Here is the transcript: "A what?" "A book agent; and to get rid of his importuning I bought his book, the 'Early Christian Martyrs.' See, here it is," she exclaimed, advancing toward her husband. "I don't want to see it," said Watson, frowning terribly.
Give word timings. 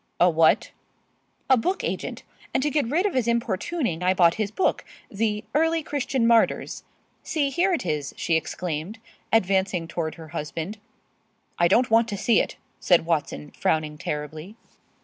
"A 0.19 0.31
what?" 0.31 0.71
"A 1.47 1.55
book 1.55 1.83
agent; 1.83 2.23
and 2.55 2.63
to 2.63 2.71
get 2.71 2.87
rid 2.87 3.05
of 3.05 3.13
his 3.13 3.27
importuning 3.27 4.01
I 4.01 4.15
bought 4.15 4.33
his 4.41 4.49
book, 4.49 4.83
the 5.11 5.43
'Early 5.53 5.83
Christian 5.83 6.25
Martyrs.' 6.25 6.83
See, 7.21 7.51
here 7.51 7.71
it 7.71 7.85
is," 7.85 8.15
she 8.17 8.35
exclaimed, 8.35 8.97
advancing 9.31 9.87
toward 9.87 10.15
her 10.15 10.29
husband. 10.29 10.79
"I 11.59 11.67
don't 11.67 11.91
want 11.91 12.07
to 12.07 12.17
see 12.17 12.39
it," 12.39 12.55
said 12.79 13.05
Watson, 13.05 13.51
frowning 13.51 13.99
terribly. 13.99 14.55